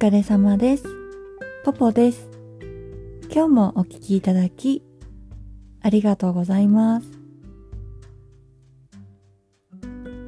[0.00, 0.84] 疲れ様です。
[1.64, 2.28] ポポです。
[3.32, 4.84] 今日もお聞きいただき、
[5.82, 7.08] ありがとうございます。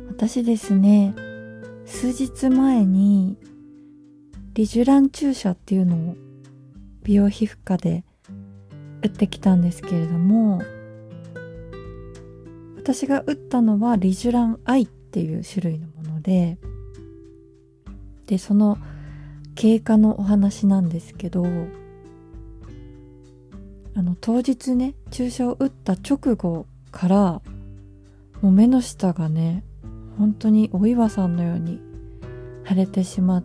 [0.09, 1.15] 私ですね、
[1.87, 3.39] 数日前に、
[4.55, 6.17] リジュラン注射っていうのを
[7.05, 8.05] 美容皮膚科で
[9.03, 10.63] 打ってきたんですけれども、
[12.77, 16.59] 私が打ったのはリジュランアイっていう種類のもので、
[18.27, 18.77] で、その
[19.61, 21.45] 経過のお話なんですけど、
[23.95, 27.43] あの、当日ね、注射を打った直後から、
[28.41, 29.63] もう目の下がね、
[30.17, 31.79] 本当にお岩さんのように
[32.67, 33.45] 腫れてしまっ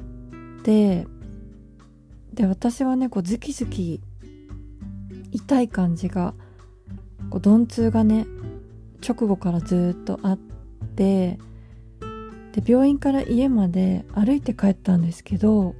[0.63, 1.05] て、
[2.33, 3.99] で、私はね、こうズキズキ
[5.33, 6.33] 痛い感じが、
[7.29, 8.25] こう鈍痛がね、
[9.05, 10.37] 直後からずっとあっ
[10.95, 11.37] て、
[12.53, 15.75] で、病院から家まで歩いて帰ったんですけど、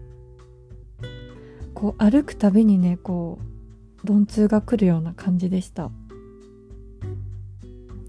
[1.76, 3.38] こう歩くたびにね、こ
[4.04, 5.92] う、鈍痛が来るような感じでした。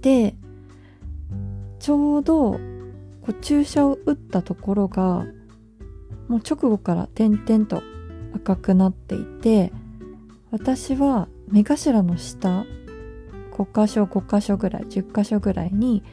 [0.01, 0.37] で、
[1.81, 2.59] ちょうど、こ
[3.29, 5.27] う注射を打ったところが、
[6.29, 7.83] もう直後から点々と
[8.35, 9.73] 赤くなっていて、
[10.53, 12.65] 私は目頭の下、
[13.53, 16.05] 5箇所5箇所ぐらい、10箇所ぐらいに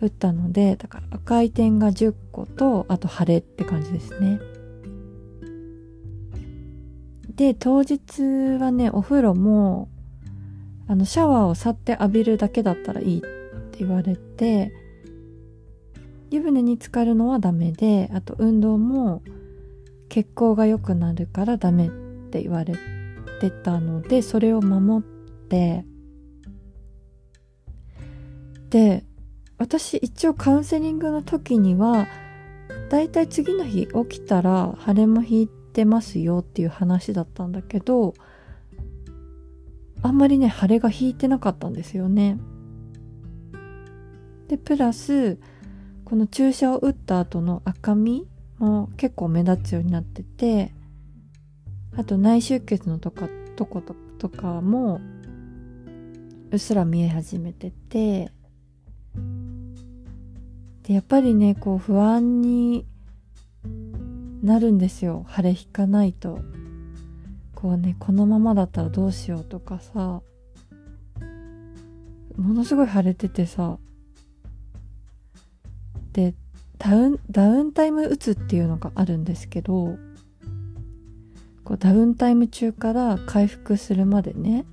[0.00, 4.38] 打ったので、だから赤い点が10個と、あと腫れって感じですね。
[7.40, 8.22] で、当日
[8.60, 9.88] はね、お風呂も、
[10.86, 13.22] あの、シャワーをさって浴びるだけだったらいいっ
[13.70, 14.74] て言われて、
[16.30, 19.22] 湯船に浸かるのはダメで、あと運動も
[20.10, 21.90] 血行が良くなるからダメっ
[22.30, 22.74] て言われ
[23.40, 25.86] てたので、それを守って、
[28.68, 29.06] で、
[29.56, 32.06] 私一応カウンセリングの時には、
[32.90, 38.14] だいたい次の日起きたら腫れも引いてますよっていう話だったんだけど、
[40.02, 42.38] あんまりね、腫れが引いてなかったんですよね。
[44.48, 45.38] で、プラス、
[46.04, 48.26] この注射を打った後の赤み
[48.58, 50.74] も結構目立つようになってて、
[51.96, 55.00] あと内出血のとか、とこととかも、
[56.50, 58.32] うっすら見え始めてて、
[60.82, 62.86] で、やっぱりね、こう不安に
[64.42, 65.26] なるんですよ。
[65.34, 66.40] 腫れ引かないと。
[67.54, 70.22] こうね、このままだったらどうしようとかさ、
[72.36, 73.78] ものすごい腫れててさ、
[76.12, 76.34] で、
[76.78, 79.98] ダウン、ダウンタイム打つっていうのがあるんですけど、
[81.64, 84.64] こうダウンタイム中から回復するまでね、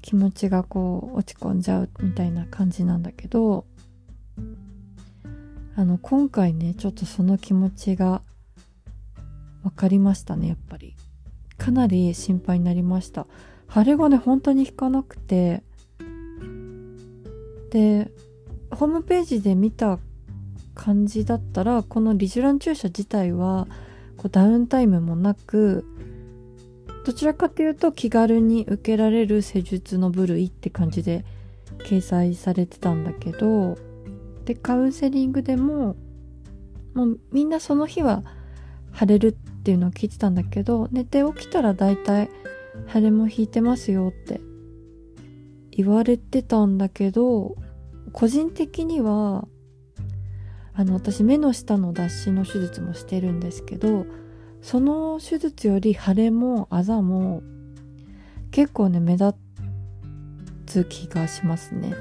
[0.00, 3.64] 気持ちがこう落ち込んじゃうみたいな感じなんだけど、
[5.76, 8.20] あの、今回ね、ちょっとその気持ちが
[9.62, 10.96] 分かりましたね、やっぱり。
[11.58, 13.26] かなり心配になりました。
[13.72, 15.62] 腫れがね、本当に引かなくて、
[17.70, 18.10] で、
[18.70, 19.98] ホームページで見た
[20.74, 23.66] 感じだったら、このリジュラン注射自体は、
[24.16, 25.84] こうダウンタイムもなく、
[27.04, 31.24] どちらかというと気軽に受けられる施術の部類って感じで
[31.84, 33.78] 掲載されてたんだけど、
[34.44, 35.96] で、カウンセリングでも、
[36.94, 38.22] もうみんなその日は
[38.98, 42.28] 腫れるっていうのを聞いてたんだけど、寝て起きたら大体
[42.92, 44.40] 腫れも引いてますよって
[45.70, 47.54] 言われてたんだけど、
[48.12, 49.46] 個人的には、
[50.74, 54.04] あの、私目の下の脱脂の手術もしてるんですけど、
[54.62, 57.42] その手術より腫れもあざも
[58.50, 59.34] 結構ね、目立
[60.66, 61.94] つ気がしますね。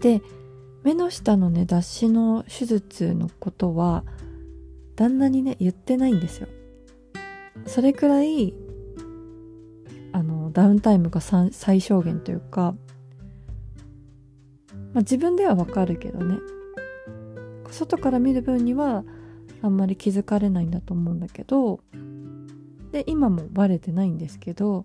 [0.00, 0.20] で、
[0.82, 4.04] 目の下のね、脱脂の手術のことは、
[4.96, 6.48] 旦那にね、言ってないんですよ。
[7.66, 8.54] それくらい、
[10.12, 12.74] あの、ダウンタイムが最小限というか、
[14.92, 16.38] まあ、自分ではわかるけどね。
[17.70, 19.04] 外から見る分には、
[19.62, 21.80] あんまり気づかれないんだと思うんだけど、
[22.92, 24.84] で、今もバレてないんですけど、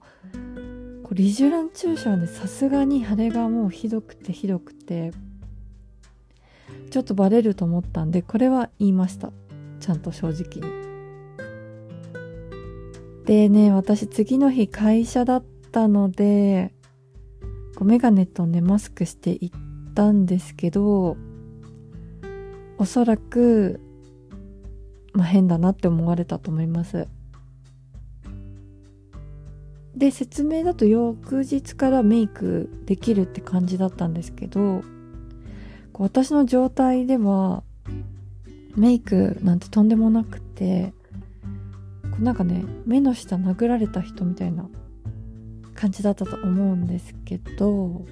[1.03, 5.11] こうリジュラン注射はね、さすがに腫れがもうひどくてひどくて、
[6.89, 9.31] ちょっとバレると思ったんで、これは言いました。
[9.79, 10.89] ちゃんと正直に。
[13.25, 16.73] でね、私次の日会社だったので、
[17.75, 19.59] こうメガネとね、マスクして行っ
[19.93, 21.15] たんですけど、
[22.77, 23.79] おそらく、
[25.13, 27.07] まあ、変だなって思われたと思います。
[29.95, 34.81] で、説明だと翌日からメイクできるって感じだったんですけど、
[35.93, 37.63] 私の状態では、
[38.75, 40.94] メイクなんてとんでもなくて
[42.12, 44.69] こうなんかね目の下殴られた人みたいな
[45.75, 48.06] 感じだったと思うんですけど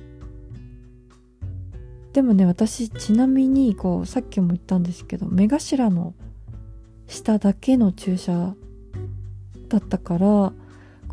[2.14, 6.14] でもね私ちなみにこうさっきも言ったんですけど目頭の
[7.08, 8.56] 下だけの注射
[9.70, 10.54] だったからこ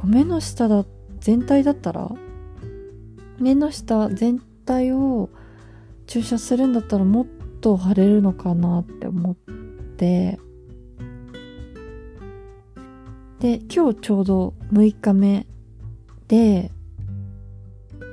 [0.05, 0.85] う目の下だ
[1.21, 2.11] 全体だったら
[3.39, 5.29] 目の下全体を
[6.07, 7.27] 注射するんだったらもっ
[7.65, 9.35] と腫れるのかなって思っ
[9.97, 10.39] て。
[13.41, 15.47] で今日ちょうど6日目
[16.29, 16.71] で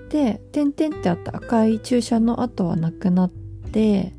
[0.09, 4.13] で点々ってあった赤い注射の跡はなくなって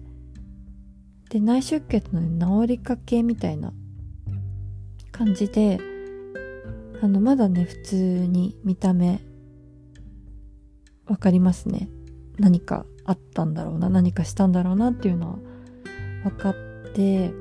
[1.29, 3.73] で内出血の、治りかけみたいな
[5.13, 5.79] 感じで
[7.03, 9.21] あのまだね普通に見た目
[11.07, 11.89] わかりますね。
[12.39, 15.39] 何かあったんだろうな何かしたんだろうなっていうのは
[16.25, 16.55] 分かっ
[16.95, 17.33] て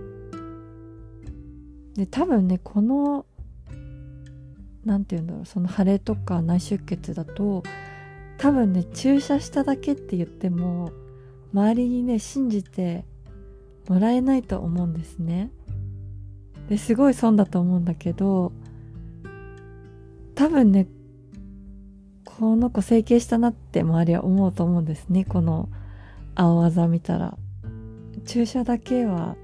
[1.95, 3.25] で多分ねこの
[4.85, 7.63] 何て言うんだろうその腫れとか内出血だと
[8.37, 10.91] 多分ね注射しただけって言っても
[11.53, 13.05] 周りにね信じて
[13.87, 15.51] もらえないと思うんですね。
[16.69, 18.53] ですごい損だと思うんだけど
[20.35, 20.87] 多分ね
[22.39, 25.25] この子整形したなって周りは思うと思うんですね。
[25.25, 25.69] この
[26.35, 27.37] 青あざ見たら。
[28.25, 29.35] 注射だけは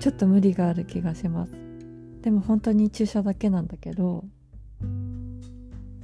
[0.00, 1.52] ちょっと無理がある気がします。
[2.22, 4.24] でも本当に注射だけなんだけど。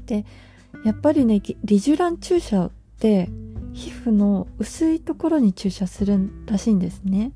[0.07, 0.25] で
[0.85, 3.29] やっぱりねリジュラン注射って
[3.73, 7.33] 皮膚の薄いところに注射するらしいんですね。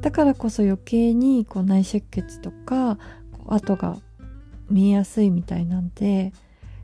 [0.00, 2.98] だからこそ余計にこう内出血とか
[3.46, 3.98] 跡が
[4.70, 6.32] 見えやすいみたいなんで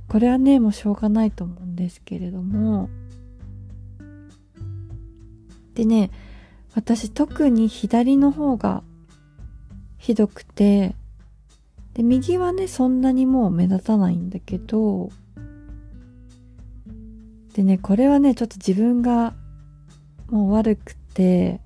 [0.08, 2.88] これはねもうしょうがないと思うんですけれども。
[5.74, 6.10] でね
[6.74, 8.82] 私特に左の方が
[9.98, 10.94] ひどくて
[11.94, 15.10] で右はねそんなにもう目立たないんだけど
[17.54, 19.34] でねこれはねちょっと自分が
[20.28, 21.60] もう悪くて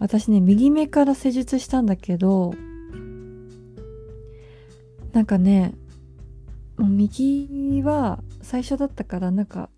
[0.00, 2.54] 私ね右目から施術したんだけど
[5.12, 5.74] なんかね
[6.76, 9.70] もう右は最初だったからなんか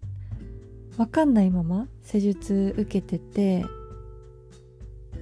[0.97, 3.65] わかんないまま施術受けてて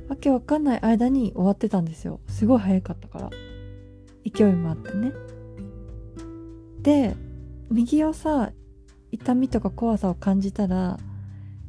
[0.09, 2.21] わけわかんない間に終わってたんですよ。
[2.29, 3.31] すごい早かったから。
[4.25, 5.13] 勢いもあってね。
[6.83, 7.17] で
[7.71, 8.53] 右をさ
[9.11, 10.99] 痛みとか怖さを感じたら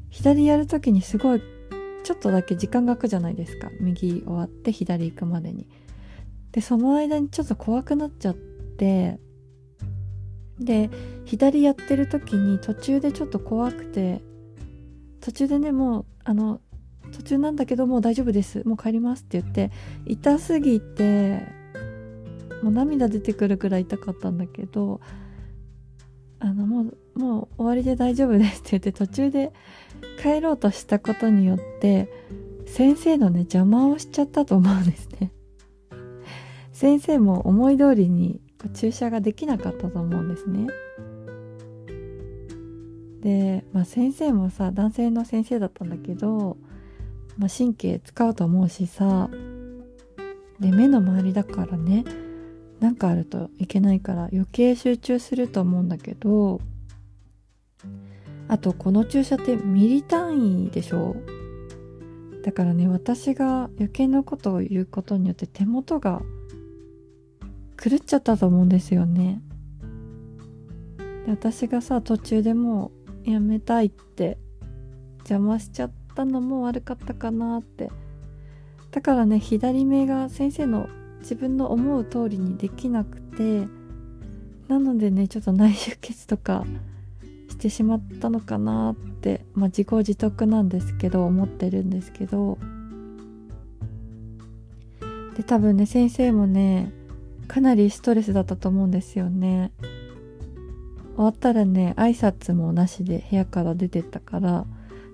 [0.09, 1.41] 左やる時にすごい
[2.03, 3.69] ちょっとだけ時間が空くじゃないですか。
[3.79, 5.67] 右終わって左行くまでに。
[6.51, 9.19] でその間にちょっと怖くなっちゃって
[10.59, 10.89] で
[11.25, 14.21] 左やってる時に途中でちょっと怖くて
[15.19, 16.61] 途中でねもうあの
[17.11, 18.63] 途中なんだけどもう大丈夫です。
[18.67, 19.71] もう帰りますって言って
[20.05, 21.41] 痛すぎて
[22.63, 25.01] もう涙出てくるくらい痛かったんだけど
[26.39, 29.53] あのもうもう終わりで大丈夫ですって言って途中で
[30.21, 32.09] 帰ろうとしたことによって
[32.65, 35.31] 先生のね邪魔をしちゃったと思うんですね。
[36.71, 38.41] 先生も思い通りに
[38.73, 40.67] 注射ができなかったと思うんですね。
[43.21, 46.57] で、まあ、先生もさ男性の先生だったんだけど、
[47.37, 49.29] まあ、神経使うと思うしさ
[50.59, 52.05] で目の周りだからね
[52.79, 56.61] 何かあるといけないから余計集中すると思うんだけど
[58.47, 61.15] あとこの注射ってミリ単位でしょ？
[62.43, 66.21] だからね私が余計なことを言うことによって手元が
[67.77, 69.41] 狂っちゃったと思うんですよね。
[71.25, 72.91] で私がさ途中でも
[73.25, 74.37] うやめたいって
[75.19, 77.91] 邪魔しちゃったのも悪かったかなって。
[78.91, 80.87] だからね左目が先生の
[81.19, 83.67] 自分の思う通りにできなくて
[84.67, 86.65] なのでねちょっと内出血とか
[87.49, 92.57] してしまったのかなってまあ自業自得なんですけど思ってるんですけど。
[95.35, 96.93] で多分ね先生もね
[97.47, 99.71] かなりストレスだったと思うんですよね。
[101.15, 104.65] 終わったらね挨拶もなしで部屋から出てったから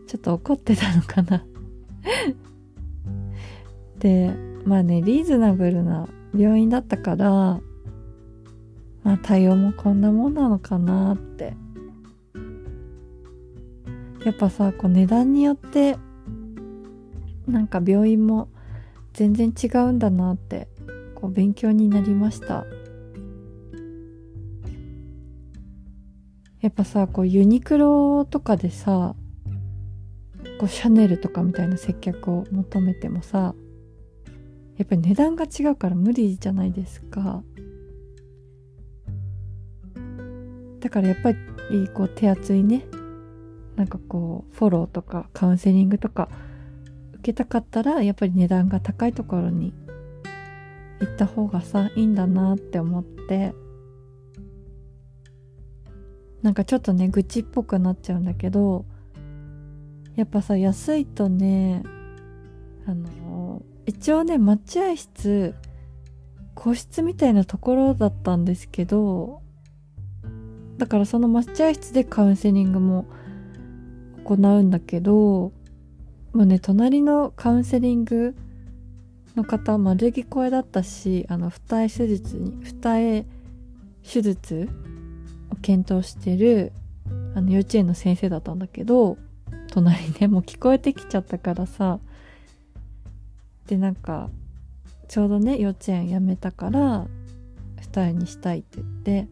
[0.08, 1.46] ちょっと怒ってたのかな。
[4.00, 4.34] で
[4.66, 7.62] まあねリーズナブルな病院だったから
[9.04, 11.56] まあ対応もこんなもんなのかなって。
[14.24, 15.98] やっぱさこう値段によって
[17.48, 18.50] なんか病院も
[19.14, 20.68] 全然違うんだなって
[21.22, 22.66] こう勉強になりました。
[26.60, 29.16] やっぱさこうユニクロとかでさ
[30.60, 33.56] こうシャネルとかみたいな接客を求めてもさ
[34.78, 37.44] やっぱり値段が違うから無理じゃないですか。
[40.80, 41.38] だからやっぱり
[41.94, 42.86] こう手厚いね
[43.76, 46.30] なんかこうフォローとかカウンセリングとか
[47.14, 49.74] 受けたかったらやっぱり値段が高いところに
[51.02, 53.54] 行った方がさいいんだなって思って。
[56.42, 58.86] なんかちょっとね愚痴っぽくなっちゃうんだけど
[60.16, 61.84] やっぱさ安いとね
[62.88, 65.56] あの一応ね待合室
[66.56, 69.42] 個室みたいなところだったんですけど
[70.78, 73.06] だからその待合室でカウンセリングも
[74.24, 78.36] 行うんだけどもうね隣のカウンセリング
[79.36, 83.26] の方丸聞こえだったしあの二重手術に二重
[84.04, 84.70] 手術
[85.52, 86.72] を検討してる
[87.36, 89.18] あの幼稚園の先生だったんだけど
[89.72, 92.00] 隣ねもう聞こえてきちゃったからさ
[93.68, 94.30] でなんか
[95.08, 97.08] ちょうどね幼稚園辞めたから
[97.80, 99.28] 二重にしたいって言って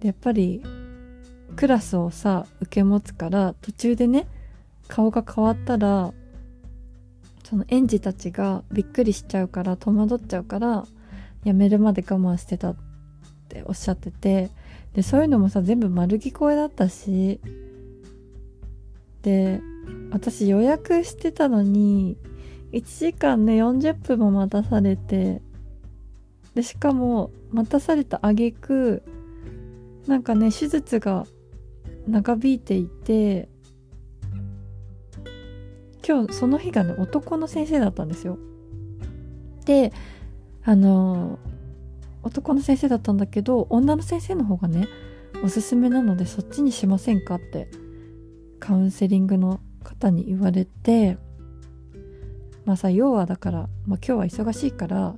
[0.00, 0.62] でやっぱり
[1.56, 4.26] クラスをさ受け持つから途中でね
[4.86, 6.12] 顔が変わったら
[7.48, 10.86] その園児たちがびっくりしちゃうから戸惑っちゃうから
[11.44, 12.76] 辞めるまで我慢してたっ
[13.48, 14.50] ておっしゃってて
[14.92, 17.40] でそういうのもさ全部丸聞こえだったし
[19.22, 19.62] で
[20.10, 22.18] 私予約してたのに
[22.72, 25.40] 1時間ね40分も待たされて
[26.54, 29.02] でしかも待たされた挙句
[30.06, 31.26] なんかね手術が
[32.06, 33.48] 長引いていて
[36.08, 38.38] 今日その日がね男の先生だったんですよ。
[39.66, 39.92] で
[40.64, 41.38] あの
[42.22, 44.88] 男の先生だったんだけど女の先生の方がね
[45.44, 47.68] おすすめなのでそっちにしませんかって
[48.58, 51.18] カウンセリングの方に言われて
[52.64, 55.14] まあさ要はだから、まあ、今日は忙しいから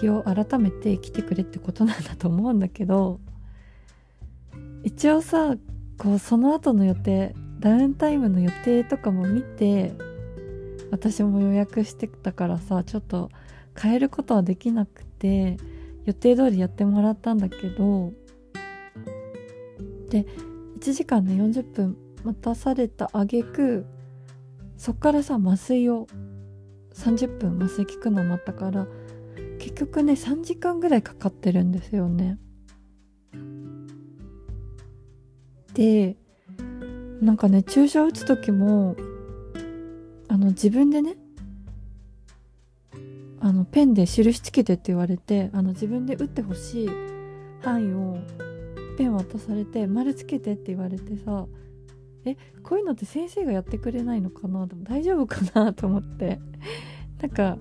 [0.00, 3.20] 日を改めて来てくれってことなんだと思うんだけど
[4.82, 5.54] 一応さ
[5.98, 7.34] こうその後の予定
[7.64, 9.94] ダウンタイムの予定とかも見て
[10.90, 13.30] 私も予約してたからさちょっと
[13.74, 15.56] 変えることはできなくて
[16.04, 18.12] 予定通りやってもらったんだけど
[20.10, 20.26] で
[20.78, 23.86] 1時間ね40分待たされた挙句
[24.76, 26.06] そっからさ麻酔を
[26.92, 28.86] 30分麻酔効くの待ったから
[29.58, 32.38] 結局ね3時間ぐらいかかってるんですよね。
[35.72, 36.18] で
[37.20, 38.96] なんかね注射打つ時も
[40.28, 41.16] あの自分でね
[43.40, 46.90] あのペンで印つけてって言われてあの自分で打ってほしい
[47.62, 48.18] 範囲を
[48.96, 51.46] ペン渡されて丸つけてって言われてさ
[52.24, 54.66] えこういうのって先生がやってくれないのかな？
[54.66, 55.74] でも大丈夫かな？
[55.74, 56.40] と思って。
[57.20, 57.58] なんか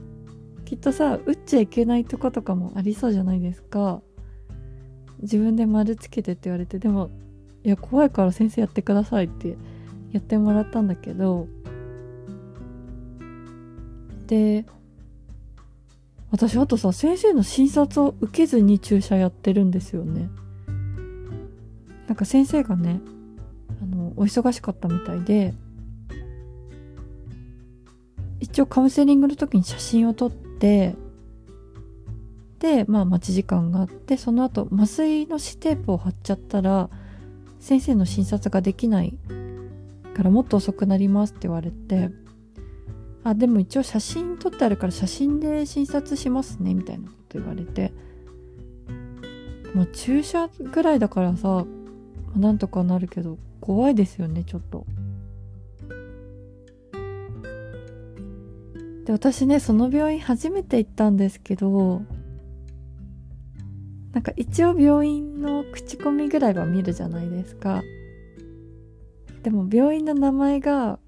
[0.66, 4.02] きっとさ打っちゃいけないとことかもありそうじゃないですか。
[5.22, 6.80] 自分で丸つけてって言われて。
[6.80, 7.10] でも
[7.64, 9.58] いや怖いから先生やってくださいって
[10.12, 11.48] やってもらったんだけど
[14.28, 14.66] で
[16.32, 20.30] 私あとさ先生の診察を受けずに注射やってるんですよね。
[22.08, 23.02] なんか先生がね
[23.82, 25.54] あのお忙しかったみたいで
[28.40, 30.96] 一応カウンセリングの時に写真を撮って
[32.60, 36.90] でまあ待ち時間があってその後麻酔の指テープを貼っちゃったら
[37.64, 39.14] 先生の診察ができない
[40.14, 42.10] からもっと遅くなりますって言われて
[43.24, 47.94] あでも一応写真撮ってあるから写真で診察しますねみたいなこと言われて
[49.74, 51.66] まあ注射ぐらいだからさ
[52.36, 54.86] なんとかなるけど怖いですよねちょっと。
[59.06, 62.02] で私ねその病院初めて行ったんですけど
[64.14, 67.82] なんか一応病院の口コミぐらいは見るじゃないですか。
[69.42, 71.00] でも病院の名前が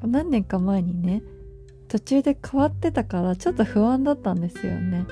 [0.00, 1.22] 何年か前にね
[1.88, 5.06] 途中で変わってたからちょっと不安だったんですよね。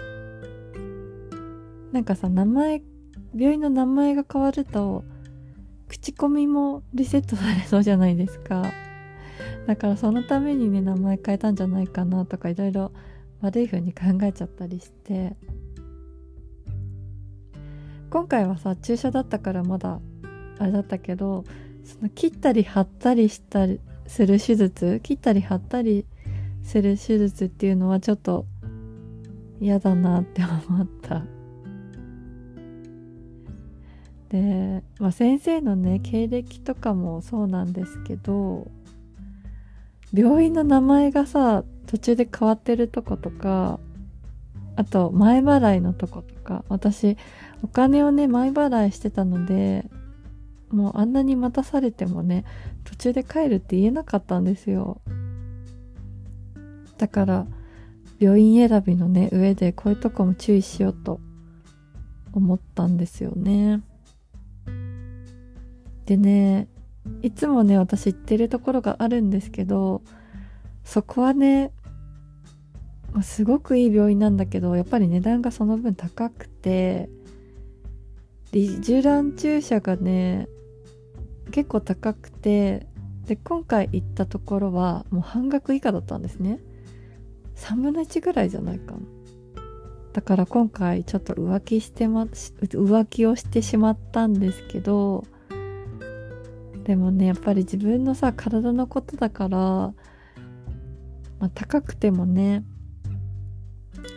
[1.92, 2.82] なんかさ名前
[3.34, 5.04] 病院の名前が変わると
[5.88, 8.64] 口コミもリセットされそうじゃないですか。
[9.66, 12.92] だからそのためにね名前変えたんじゃないかなとかいろいろ
[13.40, 15.36] 悪い風に考えちゃったりして。
[18.10, 20.00] 今回はさ注射だったからまだ
[20.58, 21.44] あれだったけど
[21.84, 26.04] その切ったり貼ったりしたりする手術切ったり貼ったり
[26.62, 28.46] する手術っていうのはちょっと
[29.60, 31.22] 嫌だなって思った。
[34.30, 38.70] で、まあ、先生のね経歴とかもそうなんですけど
[40.14, 43.80] 病院の名前がさ途中で変わってるとことか
[44.80, 47.18] あと前払いのとことか私
[47.62, 49.84] お金をね前払いしてたので
[50.70, 52.46] もうあんなに待たされてもね
[52.84, 55.02] 途中で帰るって言えなかったんですよ。
[56.96, 57.46] だから
[58.18, 61.20] 病院選びのね上でこういうとこも注意しようと
[62.32, 63.82] 思ったんですよね。
[66.06, 66.68] でね
[67.20, 70.00] いつもね私行ってるところがあるんですけど
[70.84, 71.70] そこはね
[73.22, 77.08] すごくいい病院なんだけどやっぱり値段がその分高くて
[78.52, 80.48] リジュラン注射がね
[81.50, 82.86] 結構高くて
[83.26, 86.60] で今回行ったところはもう半額以下だったんですね。
[87.60, 88.94] 3分の1ぐらいじゃないか
[90.12, 95.24] だから今回ちょっと浮気してま浮気をしてしまったんですけど
[96.84, 99.94] でもねやっぱり自分のさ体のことだから、ま
[101.42, 102.64] あ、高くてもね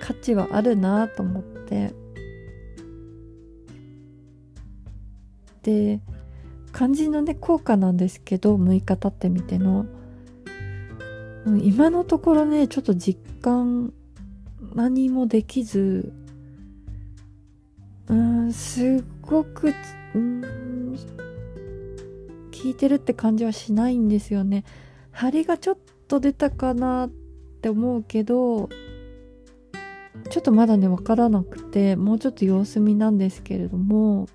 [0.03, 1.93] 価値はあるなと思って。
[5.61, 6.01] で
[6.75, 9.85] 肝心のね効果なんですけど6日経ってみての。
[11.61, 13.93] 今のところねちょっと実感
[14.73, 16.13] 何もできず
[18.07, 19.73] うんすっごく
[20.15, 20.97] うん
[22.51, 24.65] 効いてるって感じはしないんですよね。
[25.11, 25.77] 張りがちょっ
[26.09, 27.09] と出たかなっ
[27.61, 28.69] て思うけど
[30.33, 34.27] ちょっとまだね分からなくてもうちょっと様子見なんですけれども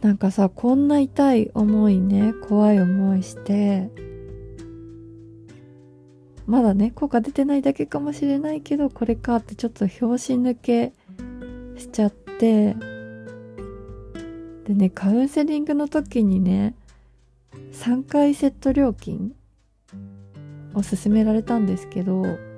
[0.00, 3.90] なんかさこんな痛い思いね怖い思いして
[6.46, 10.92] まだね効果出てないだけかもしれないけどこれかってちょっと拍子抜け
[11.76, 12.76] しちゃって
[14.66, 16.76] でねカウンセリングの時にね
[17.72, 19.32] 3回セット料金
[20.74, 22.53] を勧められたんですけど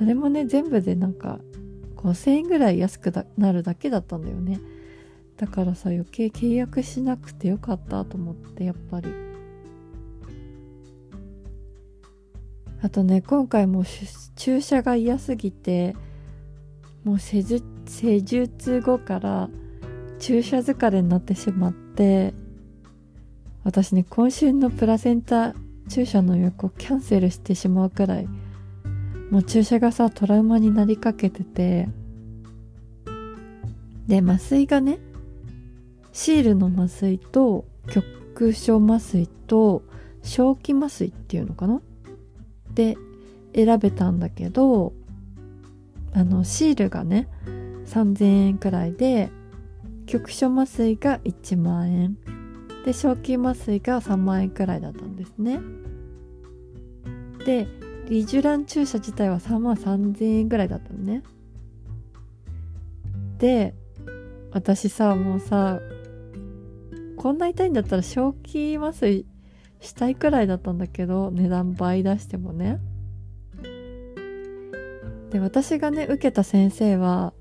[0.00, 1.40] それもね全部でなんか
[1.96, 4.58] 5000円ぐらい安くなるだけだったんだよね。
[5.36, 9.10] だからさ余計契約しなくてよかったと思ってやっぱり。
[12.80, 13.84] あとね今回も
[14.36, 15.94] 注射が嫌すぎて
[17.04, 19.50] もう施術後から
[20.18, 22.32] 注射疲れになってしまって
[23.64, 25.54] 私ね今週のプラセンタ
[25.90, 28.28] 注射の予約をキャンセルしてしまうくらい
[29.30, 31.88] もう注射がさトラウマになりかけてて。
[34.06, 34.98] で麻酔がね
[36.12, 39.84] シールの麻酔と局所麻酔と
[40.22, 41.80] 正気麻酔っていうのかな？
[42.74, 42.96] で
[43.54, 44.92] 選べたんだけど
[46.12, 47.28] あのシールがね
[47.86, 49.30] 3000円くらいで
[50.06, 52.16] 局所麻酔が1万円。
[52.84, 55.60] で正気麻酔が3万円くらいだったんですね。
[57.46, 57.68] で
[58.10, 61.22] リジュラン注射自体は3万3000円ぐらいだったのね。
[63.38, 63.72] で
[64.50, 65.78] 私さもうさ
[67.16, 69.26] こんな痛いんだったら正気麻酔
[69.80, 72.80] したいくらいだったんだけど値段倍出してもね。
[75.30, 77.32] で私がね受けた先生は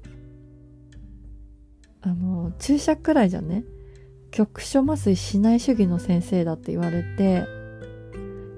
[2.02, 3.64] あの注射くらいじゃね
[4.30, 7.48] 局所麻酔しない主義の先生だって言われて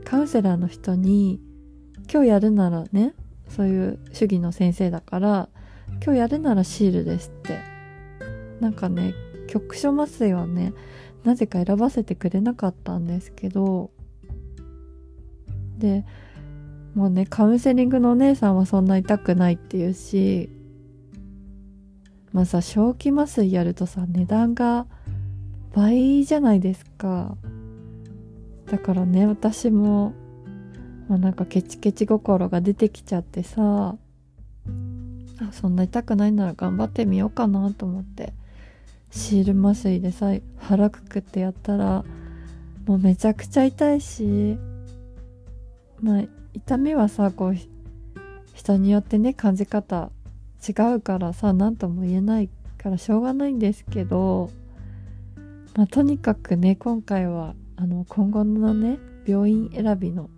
[0.03, 1.39] カウンセラーの人に
[2.11, 3.13] 今日やるならね
[3.47, 5.49] そういう主義の先生だから
[6.03, 7.71] 今日やるならシールですって。
[8.61, 9.13] なんかね
[9.47, 10.73] 局所麻酔はね
[11.23, 13.91] なぜか選ばせてくれなかったんですけど
[15.77, 16.05] で
[16.93, 20.49] もうねカウンセリングのお姉さんはそんな痛くないっていうし
[22.31, 24.85] まあさ正気麻酔やるとさ値段が
[25.73, 27.35] 倍じゃないですか。
[28.69, 30.13] だからね私も
[31.11, 33.95] まあ、なんかケチケチ心が出てきちゃってさ。
[35.51, 38.31] そんな痛くないなら頑張ってみようかなと思って。
[39.11, 42.05] シール麻酔でさ腹くくってやったら
[42.85, 44.57] もうめちゃくちゃ痛いし
[46.01, 46.21] まあ
[46.53, 47.55] 痛みはさこう
[48.53, 50.09] 人によってね感じ方
[50.67, 54.49] 違うからさ何とも言えないからしょうがないんですけど
[55.75, 58.97] まあとにかくね今回はあの今後のね
[59.27, 60.29] 病院選びの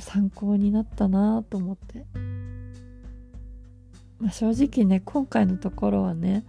[0.00, 2.06] 参考になったなと思って、
[4.18, 6.44] まあ、正直ね今回のところはね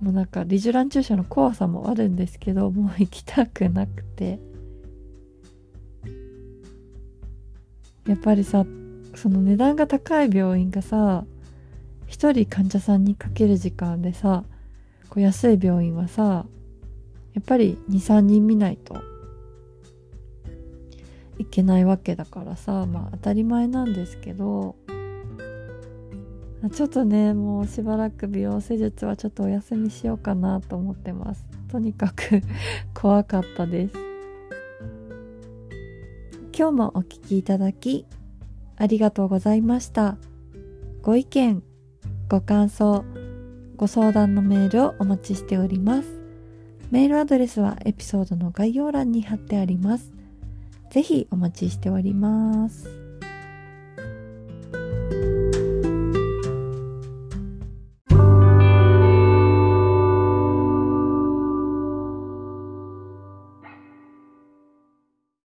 [0.00, 4.38] もうなんかリジュラン注射の怖さもあるんですけどもう行きたくなくて。
[8.08, 8.64] やっぱりさ
[9.14, 11.26] その値段が高い病院がさ
[12.08, 14.44] 1人患者さんにかける時間でさ
[15.10, 16.46] こう安い病院はさ
[17.34, 18.96] やっぱり23人見ないと
[21.38, 24.76] いけないわけだからさまあ当たり前なんですけど
[26.72, 31.46] ちょっとねもうしばらく美容施術はちょっとお休みしようかなと思ってます。
[31.68, 32.42] とにかく
[32.94, 33.94] 怖かったです。
[36.56, 38.06] 今日もお聴きいただき
[38.76, 40.18] ありがとうございました。
[41.02, 41.62] ご意見
[42.28, 43.04] ご感想
[43.76, 46.18] ご相談のメールをお待ちしております。
[46.90, 50.10] メールアドレスはエピソードの概要欄に貼ってあります
[50.90, 52.97] ぜひお待ちしております。